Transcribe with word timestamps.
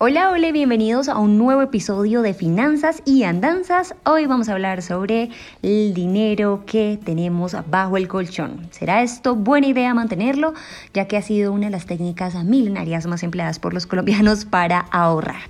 Hola, 0.00 0.30
hola, 0.30 0.52
bienvenidos 0.52 1.08
a 1.08 1.18
un 1.18 1.38
nuevo 1.38 1.60
episodio 1.60 2.22
de 2.22 2.32
Finanzas 2.32 3.02
y 3.04 3.24
Andanzas. 3.24 3.96
Hoy 4.04 4.26
vamos 4.26 4.48
a 4.48 4.52
hablar 4.52 4.80
sobre 4.80 5.30
el 5.60 5.92
dinero 5.92 6.62
que 6.66 7.00
tenemos 7.04 7.56
bajo 7.68 7.96
el 7.96 8.06
colchón. 8.06 8.68
¿Será 8.70 9.02
esto 9.02 9.34
buena 9.34 9.66
idea 9.66 9.92
mantenerlo? 9.94 10.54
Ya 10.94 11.08
que 11.08 11.16
ha 11.16 11.22
sido 11.22 11.52
una 11.52 11.66
de 11.66 11.72
las 11.72 11.86
técnicas 11.86 12.36
milenarias 12.44 13.08
más 13.08 13.24
empleadas 13.24 13.58
por 13.58 13.74
los 13.74 13.88
colombianos 13.88 14.44
para 14.44 14.78
ahorrar. 14.78 15.40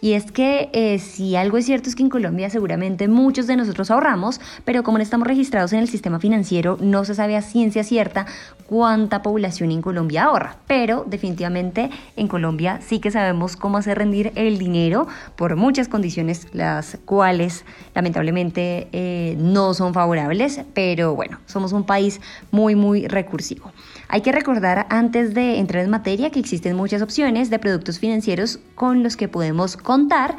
Y 0.00 0.14
es 0.14 0.32
que 0.32 0.68
eh, 0.72 0.98
si 0.98 1.36
algo 1.36 1.56
es 1.56 1.66
cierto 1.66 1.88
es 1.88 1.94
que 1.94 2.02
en 2.02 2.08
Colombia 2.08 2.50
seguramente 2.50 3.06
muchos 3.06 3.46
de 3.46 3.54
nosotros 3.54 3.92
ahorramos, 3.92 4.40
pero 4.64 4.82
como 4.82 4.98
no 4.98 5.04
estamos 5.04 5.28
registrados 5.28 5.72
en 5.74 5.78
el 5.78 5.86
sistema 5.86 6.18
financiero, 6.18 6.76
no 6.80 7.04
se 7.04 7.14
sabe 7.14 7.36
a 7.36 7.42
ciencia 7.42 7.84
cierta 7.84 8.26
cuánta 8.66 9.22
población 9.22 9.70
en 9.70 9.80
Colombia 9.80 10.24
ahorra. 10.24 10.56
Pero 10.66 11.04
definitivamente 11.06 11.88
en 12.16 12.26
Colombia 12.26 12.80
sí 12.82 12.98
que 12.98 13.12
sabemos 13.12 13.54
cómo 13.54 13.78
hacer 13.78 13.91
rendir 13.94 14.32
el 14.34 14.58
dinero 14.58 15.06
por 15.36 15.56
muchas 15.56 15.88
condiciones, 15.88 16.46
las 16.52 16.98
cuales 17.04 17.64
lamentablemente 17.94 18.88
eh, 18.92 19.36
no 19.38 19.74
son 19.74 19.94
favorables, 19.94 20.60
pero 20.74 21.14
bueno, 21.14 21.40
somos 21.46 21.72
un 21.72 21.84
país 21.84 22.20
muy, 22.50 22.74
muy 22.74 23.06
recursivo. 23.06 23.72
Hay 24.08 24.20
que 24.20 24.32
recordar 24.32 24.86
antes 24.90 25.34
de 25.34 25.58
entrar 25.58 25.84
en 25.84 25.90
materia 25.90 26.30
que 26.30 26.40
existen 26.40 26.76
muchas 26.76 27.02
opciones 27.02 27.50
de 27.50 27.58
productos 27.58 27.98
financieros 27.98 28.58
con 28.74 29.02
los 29.02 29.16
que 29.16 29.28
podemos 29.28 29.76
contar 29.76 30.36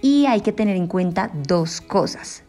y 0.00 0.26
hay 0.26 0.40
que 0.40 0.52
tener 0.52 0.76
en 0.76 0.86
cuenta 0.86 1.30
dos 1.46 1.80
cosas. 1.80 2.42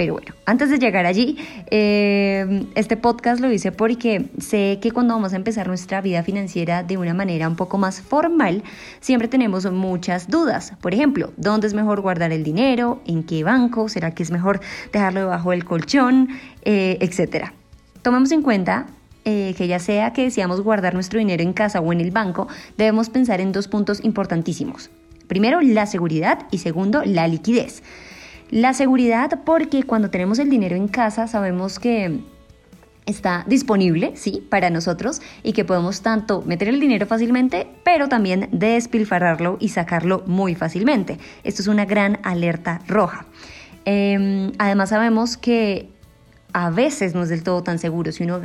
Pero 0.00 0.14
bueno, 0.14 0.34
antes 0.46 0.70
de 0.70 0.78
llegar 0.78 1.04
allí, 1.04 1.36
eh, 1.70 2.64
este 2.74 2.96
podcast 2.96 3.38
lo 3.38 3.52
hice 3.52 3.70
porque 3.70 4.30
sé 4.38 4.78
que 4.80 4.92
cuando 4.92 5.12
vamos 5.12 5.34
a 5.34 5.36
empezar 5.36 5.68
nuestra 5.68 6.00
vida 6.00 6.22
financiera 6.22 6.82
de 6.82 6.96
una 6.96 7.12
manera 7.12 7.46
un 7.46 7.54
poco 7.54 7.76
más 7.76 8.00
formal, 8.00 8.62
siempre 9.00 9.28
tenemos 9.28 9.70
muchas 9.70 10.30
dudas. 10.30 10.72
Por 10.80 10.94
ejemplo, 10.94 11.34
¿dónde 11.36 11.66
es 11.66 11.74
mejor 11.74 12.00
guardar 12.00 12.32
el 12.32 12.44
dinero? 12.44 13.02
¿En 13.04 13.24
qué 13.24 13.44
banco? 13.44 13.90
¿Será 13.90 14.12
que 14.12 14.22
es 14.22 14.30
mejor 14.30 14.62
dejarlo 14.90 15.20
debajo 15.20 15.50
del 15.50 15.66
colchón? 15.66 16.30
Eh, 16.64 16.96
etcétera. 17.02 17.52
Tomemos 18.00 18.32
en 18.32 18.40
cuenta 18.40 18.86
eh, 19.26 19.54
que 19.58 19.68
ya 19.68 19.80
sea 19.80 20.14
que 20.14 20.22
deseamos 20.22 20.62
guardar 20.62 20.94
nuestro 20.94 21.18
dinero 21.18 21.42
en 21.42 21.52
casa 21.52 21.78
o 21.80 21.92
en 21.92 22.00
el 22.00 22.10
banco, 22.10 22.48
debemos 22.78 23.10
pensar 23.10 23.42
en 23.42 23.52
dos 23.52 23.68
puntos 23.68 24.02
importantísimos. 24.02 24.88
Primero, 25.28 25.60
la 25.60 25.84
seguridad 25.84 26.46
y 26.50 26.56
segundo, 26.56 27.02
la 27.04 27.28
liquidez. 27.28 27.82
La 28.50 28.74
seguridad 28.74 29.40
porque 29.44 29.84
cuando 29.84 30.10
tenemos 30.10 30.38
el 30.40 30.50
dinero 30.50 30.74
en 30.74 30.88
casa 30.88 31.28
sabemos 31.28 31.78
que 31.78 32.20
está 33.06 33.44
disponible, 33.46 34.12
sí, 34.16 34.46
para 34.48 34.70
nosotros 34.70 35.20
y 35.42 35.52
que 35.52 35.64
podemos 35.64 36.02
tanto 36.02 36.42
meter 36.42 36.68
el 36.68 36.80
dinero 36.80 37.06
fácilmente, 37.06 37.68
pero 37.84 38.08
también 38.08 38.48
despilfarrarlo 38.52 39.56
y 39.60 39.68
sacarlo 39.68 40.22
muy 40.26 40.54
fácilmente. 40.54 41.18
Esto 41.44 41.62
es 41.62 41.68
una 41.68 41.84
gran 41.84 42.18
alerta 42.22 42.80
roja. 42.88 43.26
Em, 43.84 44.52
además 44.58 44.90
sabemos 44.90 45.36
que 45.36 45.88
a 46.52 46.70
veces 46.70 47.14
no 47.14 47.22
es 47.22 47.28
del 47.28 47.42
todo 47.42 47.62
tan 47.62 47.78
seguro. 47.78 48.12
Si 48.12 48.24
uno 48.24 48.40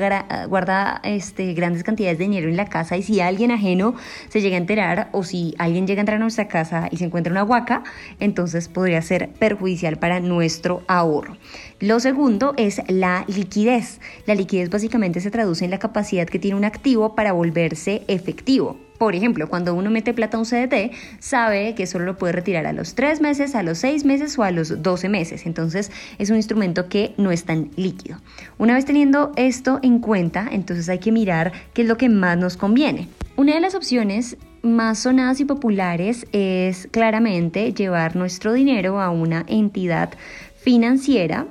guarda 0.48 1.02
este, 1.04 1.54
grandes 1.54 1.84
cantidades 1.84 2.18
de 2.18 2.26
dinero 2.26 2.50
en 2.50 2.58
la 2.58 2.68
casa 2.68 2.98
y 2.98 3.04
si 3.04 3.20
alguien 3.20 3.52
ajeno 3.52 3.96
se 4.30 4.42
llega 4.42 4.56
a 4.56 4.60
enterar 4.60 5.10
o 5.12 5.24
si 5.24 5.56
alguien 5.58 5.88
llega 5.88 6.00
a 6.00 6.04
entrar 6.04 6.18
a 6.18 6.22
nuestra 6.22 6.48
casa 6.48 6.88
y 6.92 6.98
se 6.98 7.06
encuentra 7.06 7.32
una 7.32 7.44
huaca, 7.44 7.84
entonces 8.20 8.68
podría 8.68 9.02
ser 9.02 9.30
perjudicial 9.34 9.98
para 9.98 10.20
nuestro 10.20 10.84
ahorro. 10.88 11.38
Lo 11.80 12.00
segundo 12.00 12.54
es 12.58 12.82
la 12.88 13.26
liquidez. 13.28 14.00
La 14.26 14.36
liquidez 14.36 14.70
básicamente 14.70 15.20
se 15.20 15.32
traduce 15.32 15.66
en 15.66 15.72
la 15.72 15.80
capacidad 15.80 16.28
que 16.28 16.40
tiene 16.40 16.58
un 16.58 16.66
activo 16.66 17.16
para 17.16 17.34
volverse 17.34 18.04
efectivo. 18.08 18.78
Por 18.98 19.16
ejemplo, 19.16 19.50
cuando 19.50 19.76
uno 19.76 19.90
mete 19.90 20.14
plata 20.14 20.38
a 20.38 20.40
un 20.40 20.46
CDT, 20.46 20.92
sabe 21.20 21.76
que 21.76 21.86
solo 21.86 22.06
lo 22.06 22.18
puede 22.18 22.34
retirar 22.34 22.66
a 22.66 22.74
los 22.74 22.96
3 22.96 23.22
meses, 23.22 23.56
a 23.56 23.64
los 23.64 23.80
6 23.80 24.06
meses 24.06 24.38
o 24.40 24.44
a 24.44 24.52
los 24.52 24.82
12 24.82 25.10
meses. 25.10 25.46
Entonces 25.46 25.92
es 26.18 26.30
un 26.30 26.38
instrumento 26.38 26.88
que 26.88 27.14
no 27.18 27.32
es 27.32 27.44
tan 27.44 27.72
líquido. 27.76 28.20
Una 28.58 28.76
vez 28.76 28.86
teniendo 28.86 29.32
esto 29.36 29.80
en 29.84 30.00
cuenta, 30.00 30.48
entonces 30.52 30.88
hay 30.90 31.00
que 31.00 31.12
mirar 31.12 31.52
qué 31.74 31.82
es 31.82 31.88
lo 31.88 31.98
que 31.98 32.10
más 32.10 32.38
nos 32.38 32.58
conviene. 32.58 33.10
Una 33.36 33.54
de 33.56 33.60
las 33.60 33.76
opciones 33.76 34.38
más 34.62 35.00
sonadas 35.00 35.40
y 35.42 35.46
populares 35.46 36.26
es 36.32 36.88
claramente 36.92 37.74
llevar 37.74 38.16
nuestro 38.16 38.54
dinero 38.54 39.02
a 39.02 39.10
una 39.10 39.46
entidad 39.48 40.12
financiera 40.56 41.48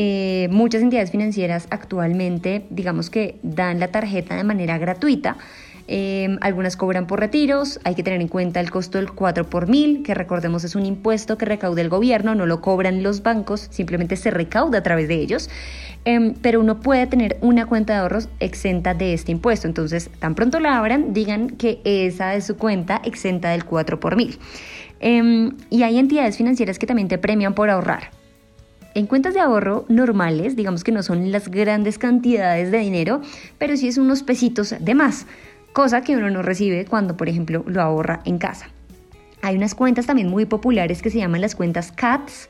eh, 0.00 0.46
muchas 0.52 0.80
entidades 0.80 1.10
financieras 1.10 1.66
actualmente, 1.70 2.64
digamos 2.70 3.10
que 3.10 3.34
dan 3.42 3.80
la 3.80 3.88
tarjeta 3.88 4.36
de 4.36 4.44
manera 4.44 4.78
gratuita. 4.78 5.38
Em, 5.90 6.36
algunas 6.42 6.76
cobran 6.76 7.06
por 7.06 7.18
retiros, 7.18 7.80
hay 7.82 7.94
que 7.94 8.02
tener 8.02 8.20
en 8.20 8.28
cuenta 8.28 8.60
el 8.60 8.70
costo 8.70 8.98
del 8.98 9.10
4 9.10 9.48
por 9.48 9.68
mil, 9.68 10.02
que 10.02 10.12
recordemos 10.12 10.62
es 10.62 10.74
un 10.74 10.84
impuesto 10.84 11.38
que 11.38 11.46
recauda 11.46 11.80
el 11.80 11.88
gobierno, 11.88 12.34
no 12.34 12.44
lo 12.44 12.60
cobran 12.60 13.02
los 13.02 13.22
bancos, 13.22 13.68
simplemente 13.70 14.16
se 14.16 14.30
recauda 14.30 14.80
a 14.80 14.82
través 14.82 15.08
de 15.08 15.14
ellos. 15.14 15.48
Em, 16.04 16.34
pero 16.42 16.60
uno 16.60 16.80
puede 16.80 17.06
tener 17.06 17.38
una 17.40 17.64
cuenta 17.64 17.94
de 17.94 18.00
ahorros 18.00 18.28
exenta 18.38 18.92
de 18.92 19.14
este 19.14 19.32
impuesto. 19.32 19.66
Entonces, 19.66 20.10
tan 20.18 20.34
pronto 20.34 20.60
la 20.60 20.76
abran, 20.76 21.14
digan 21.14 21.48
que 21.48 21.80
esa 21.84 22.34
es 22.34 22.44
su 22.44 22.58
cuenta 22.58 23.00
exenta 23.02 23.48
del 23.48 23.64
4 23.64 23.98
por 23.98 24.14
mil. 24.14 24.38
Em, 25.00 25.52
y 25.70 25.84
hay 25.84 25.98
entidades 25.98 26.36
financieras 26.36 26.78
que 26.78 26.86
también 26.86 27.08
te 27.08 27.16
premian 27.16 27.54
por 27.54 27.70
ahorrar. 27.70 28.10
En 28.94 29.06
cuentas 29.06 29.32
de 29.32 29.40
ahorro 29.40 29.86
normales, 29.88 30.54
digamos 30.54 30.84
que 30.84 30.92
no 30.92 31.02
son 31.02 31.32
las 31.32 31.48
grandes 31.48 31.96
cantidades 31.96 32.70
de 32.70 32.78
dinero, 32.78 33.22
pero 33.56 33.74
sí 33.76 33.88
es 33.88 33.96
unos 33.96 34.22
pesitos 34.22 34.74
de 34.78 34.94
más 34.94 35.24
cosa 35.78 36.00
que 36.00 36.16
uno 36.16 36.28
no 36.28 36.42
recibe 36.42 36.86
cuando, 36.86 37.16
por 37.16 37.28
ejemplo, 37.28 37.62
lo 37.68 37.80
ahorra 37.80 38.20
en 38.24 38.38
casa. 38.38 38.66
Hay 39.42 39.54
unas 39.54 39.76
cuentas 39.76 40.06
también 40.06 40.28
muy 40.28 40.44
populares 40.44 41.02
que 41.02 41.08
se 41.08 41.18
llaman 41.18 41.40
las 41.40 41.54
cuentas 41.54 41.92
CATS. 41.92 42.48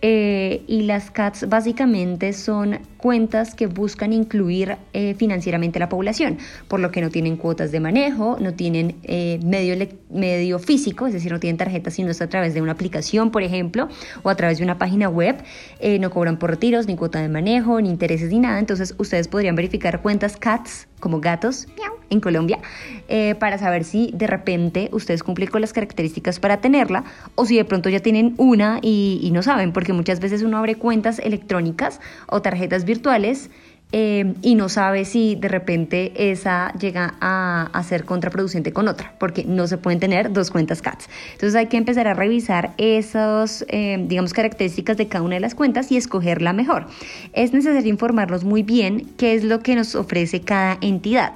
Eh, 0.00 0.62
y 0.66 0.84
las 0.84 1.10
CATS 1.10 1.46
básicamente 1.46 2.32
son 2.32 2.78
cuentas 2.96 3.54
que 3.54 3.66
buscan 3.66 4.14
incluir 4.14 4.78
eh, 4.94 5.12
financieramente 5.12 5.78
a 5.78 5.80
la 5.80 5.90
población, 5.90 6.38
por 6.68 6.80
lo 6.80 6.90
que 6.90 7.02
no 7.02 7.10
tienen 7.10 7.36
cuotas 7.36 7.70
de 7.70 7.80
manejo, 7.80 8.38
no 8.40 8.54
tienen 8.54 8.96
eh, 9.02 9.38
medio, 9.44 9.76
medio 10.08 10.58
físico, 10.58 11.06
es 11.06 11.12
decir, 11.12 11.30
no 11.32 11.38
tienen 11.38 11.58
tarjetas 11.58 11.92
sino 11.92 12.10
es 12.10 12.22
a 12.22 12.30
través 12.30 12.54
de 12.54 12.62
una 12.62 12.72
aplicación, 12.72 13.30
por 13.30 13.42
ejemplo, 13.42 13.90
o 14.22 14.30
a 14.30 14.36
través 14.36 14.56
de 14.56 14.64
una 14.64 14.78
página 14.78 15.10
web, 15.10 15.36
no 16.00 16.10
cobran 16.10 16.38
por 16.38 16.48
retiros, 16.48 16.86
ni 16.86 16.96
cuota 16.96 17.20
de 17.20 17.28
manejo, 17.28 17.78
ni 17.82 17.90
intereses, 17.90 18.30
ni 18.30 18.38
nada. 18.38 18.58
Entonces 18.58 18.94
ustedes 18.96 19.28
podrían 19.28 19.54
verificar 19.54 20.00
cuentas 20.00 20.38
CATS 20.38 20.88
como 20.98 21.20
gatos 21.20 21.66
en 22.10 22.20
Colombia 22.20 22.58
eh, 23.08 23.34
para 23.36 23.58
saber 23.58 23.84
si 23.84 24.10
de 24.12 24.26
repente 24.26 24.88
ustedes 24.92 25.22
cumplen 25.22 25.48
con 25.48 25.60
las 25.60 25.72
características 25.72 26.40
para 26.40 26.60
tenerla 26.60 27.04
o 27.34 27.46
si 27.46 27.56
de 27.56 27.64
pronto 27.64 27.88
ya 27.88 28.00
tienen 28.00 28.34
una 28.36 28.78
y 28.82 29.30
no 29.32 29.42
saben, 29.42 29.72
porque 29.72 29.92
muchas 29.92 30.20
veces 30.20 30.42
uno 30.42 30.58
abre 30.58 30.74
cuentas 30.74 31.18
electrónicas 31.18 32.00
o 32.26 32.42
tarjetas 32.42 32.84
virtuales 32.84 33.50
eh, 33.92 34.34
y 34.42 34.54
no 34.54 34.68
sabe 34.68 35.04
si 35.04 35.34
de 35.34 35.48
repente 35.48 36.12
esa 36.30 36.72
llega 36.78 37.14
a, 37.20 37.82
ser 37.82 38.04
contraproducente 38.04 38.72
con 38.72 38.86
otra, 38.86 39.14
porque 39.18 39.44
no 39.44 39.66
se 39.66 39.78
pueden 39.78 39.98
tener 39.98 40.32
dos 40.32 40.50
cuentas 40.50 40.80
CATS. 40.82 41.08
Entonces 41.32 41.56
hay 41.56 41.66
que 41.66 41.76
empezar 41.76 42.06
a 42.06 42.14
revisar 42.14 42.72
esas, 42.78 43.64
eh, 43.68 43.98
digamos, 44.06 44.32
características 44.32 44.96
de 44.96 45.08
cada 45.08 45.24
una 45.24 45.34
de 45.34 45.40
las 45.40 45.54
cuentas 45.54 45.90
y 45.90 45.96
escoger 45.96 46.40
la 46.40 46.52
mejor. 46.52 46.86
Es 47.32 47.52
necesario 47.52 47.88
informarnos 47.88 48.44
muy 48.44 48.62
bien 48.62 49.08
qué 49.16 49.34
es 49.34 49.42
lo 49.42 49.60
que 49.60 49.74
nos 49.74 49.94
ofrece 49.94 50.42
cada 50.42 50.78
entidad, 50.82 51.32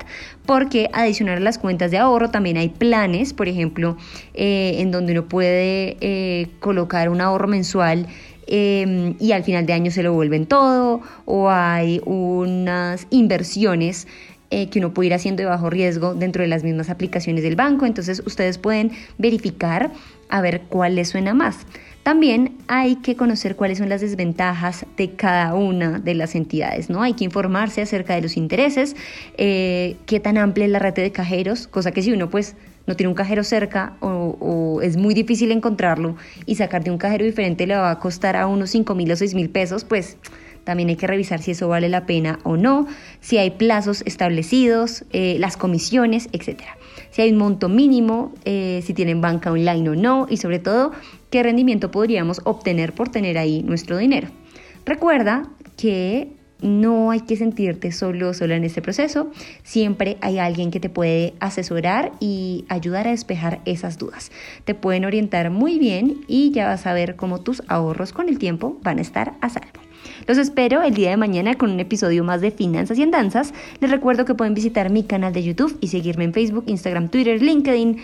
porque 0.46 0.90
adicional 0.92 1.38
a 1.38 1.40
las 1.40 1.58
cuentas 1.58 1.90
de 1.90 1.98
ahorro 1.98 2.30
también 2.30 2.56
hay 2.56 2.68
planes, 2.68 3.32
por 3.32 3.48
ejemplo, 3.48 3.96
eh, 4.34 4.76
en 4.78 4.92
donde 4.92 5.12
uno 5.12 5.24
puede 5.26 6.50
colocar 6.60 7.08
un 7.08 7.20
ahorro 7.20 7.48
mensual 7.48 8.06
Em, 8.46 9.14
y 9.19 9.32
al 9.32 9.43
final 9.44 9.67
de 9.67 9.73
año 9.73 9.91
se 9.91 10.02
lo 10.02 10.12
vuelven 10.12 10.46
todo 10.46 11.00
o 11.25 11.50
hay 11.50 12.00
unas 12.05 13.06
inversiones 13.11 14.06
eh, 14.50 14.69
que 14.69 14.79
uno 14.79 14.93
puede 14.93 15.08
ir 15.08 15.14
haciendo 15.14 15.43
de 15.43 15.49
bajo 15.49 15.70
riesgo 15.70 16.14
dentro 16.14 16.43
de 16.43 16.49
las 16.49 16.62
mismas 16.62 16.91
aplicaciones 16.91 17.43
del 17.43 17.56
banco. 17.56 17.87
Entonces 17.87 18.23
ustedes 18.25 18.58
pueden 18.58 18.93
verificar 19.19 19.91
a 20.29 20.41
ver 20.41 20.62
cuál 20.69 20.94
les 20.96 21.08
suena 21.08 21.35
más. 21.35 21.67
También 22.05 22.58
hay 22.69 22.96
que 22.96 23.17
conocer 23.17 23.56
cuáles 23.56 23.79
son 23.79 23.88
las 23.88 24.02
desventajas 24.02 24.85
de 24.99 25.12
cada 25.12 25.55
una 25.55 25.99
de 25.99 26.14
las 26.14 26.35
entidades, 26.35 26.91
¿no? 26.91 27.02
Hay 27.02 27.14
que 27.14 27.25
informarse 27.25 27.81
acerca 27.81 28.14
de 28.14 28.20
los 28.20 28.37
intereses, 28.37 28.94
eh, 29.38 29.96
qué 30.05 30.20
tan 30.20 30.37
amplia 30.37 30.67
es 30.67 30.70
la 30.70 30.79
red 30.79 30.93
de 30.93 31.11
cajeros, 31.12 31.67
cosa 31.67 31.93
que 31.93 32.02
si 32.02 32.12
uno 32.12 32.29
pues 32.29 32.56
no 32.86 32.96
tiene 32.96 33.08
un 33.08 33.14
cajero 33.14 33.44
cerca 33.44 33.96
o, 34.00 34.81
es 34.82 34.96
muy 34.96 35.14
difícil 35.14 35.52
encontrarlo 35.52 36.16
y 36.46 36.56
sacar 36.56 36.84
de 36.84 36.90
un 36.90 36.98
cajero 36.98 37.25
diferente 37.25 37.66
le 37.66 37.76
va 37.76 37.90
a 37.90 37.98
costar 37.98 38.36
a 38.36 38.46
unos 38.46 38.70
5 38.70 38.94
mil 38.94 39.10
o 39.12 39.16
6 39.16 39.34
mil 39.34 39.50
pesos, 39.50 39.84
pues 39.84 40.16
También 40.64 40.88
hay 40.88 40.96
que 40.96 41.06
revisar 41.06 41.42
si 41.42 41.50
eso 41.50 41.69
vale 41.69 41.90
la 41.90 42.06
pena 42.06 42.38
o 42.42 42.56
no, 42.56 42.86
si 43.20 43.36
hay 43.36 43.50
plazos 43.50 44.02
establecidos, 44.06 45.04
eh, 45.12 45.36
las 45.38 45.58
comisiones, 45.58 46.31
etc. 46.32 46.62
Si 47.10 47.20
hay 47.20 47.32
un 47.32 47.38
monto 47.38 47.69
mínimo, 47.69 48.32
eh, 48.46 48.81
si 48.82 48.94
tienen 48.94 49.20
banca 49.20 49.52
online 49.52 49.90
o 49.90 49.94
no 49.94 50.26
y 50.28 50.38
sobre 50.38 50.58
todo 50.58 50.92
qué 51.31 51.42
rendimiento 51.42 51.90
podríamos 51.90 52.40
obtener 52.44 52.94
por 52.94 53.10
tener 53.10 53.36
ahí 53.36 53.62
nuestro 53.62 53.98
dinero. 53.98 54.28
Recuerda 54.86 55.50
que 55.76 56.32
no 56.60 57.10
hay 57.10 57.20
que 57.20 57.36
sentirte 57.36 57.92
solo, 57.92 58.34
solo 58.34 58.54
en 58.54 58.64
este 58.64 58.82
proceso. 58.82 59.30
Siempre 59.62 60.16
hay 60.20 60.38
alguien 60.38 60.70
que 60.70 60.80
te 60.80 60.88
puede 60.88 61.34
asesorar 61.40 62.12
y 62.20 62.64
ayudar 62.68 63.06
a 63.06 63.10
despejar 63.10 63.60
esas 63.64 63.98
dudas. 63.98 64.30
Te 64.64 64.74
pueden 64.74 65.04
orientar 65.04 65.50
muy 65.50 65.78
bien 65.78 66.24
y 66.26 66.50
ya 66.52 66.68
vas 66.68 66.86
a 66.86 66.94
ver 66.94 67.16
cómo 67.16 67.40
tus 67.40 67.62
ahorros 67.68 68.12
con 68.12 68.28
el 68.28 68.38
tiempo 68.38 68.78
van 68.82 68.98
a 68.98 69.02
estar 69.02 69.34
a 69.40 69.50
salvo. 69.50 69.80
Los 70.26 70.38
espero 70.38 70.82
el 70.82 70.94
día 70.94 71.10
de 71.10 71.16
mañana 71.16 71.54
con 71.54 71.70
un 71.70 71.80
episodio 71.80 72.24
más 72.24 72.40
de 72.40 72.50
Finanzas 72.50 72.98
y 72.98 73.02
Andanzas. 73.02 73.52
Les 73.80 73.90
recuerdo 73.90 74.24
que 74.24 74.34
pueden 74.34 74.54
visitar 74.54 74.90
mi 74.90 75.02
canal 75.04 75.32
de 75.32 75.42
YouTube 75.42 75.76
y 75.80 75.88
seguirme 75.88 76.24
en 76.24 76.32
Facebook, 76.32 76.64
Instagram, 76.66 77.08
Twitter, 77.08 77.42
LinkedIn 77.42 77.98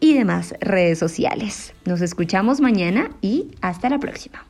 y 0.00 0.14
demás 0.14 0.54
redes 0.60 0.98
sociales. 0.98 1.74
Nos 1.84 2.00
escuchamos 2.00 2.60
mañana 2.60 3.10
y 3.20 3.48
hasta 3.60 3.88
la 3.88 3.98
próxima. 3.98 4.49